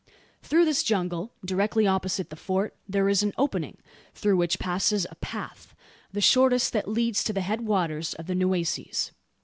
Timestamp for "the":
2.31-2.35, 6.11-6.19, 7.33-7.41, 8.25-8.33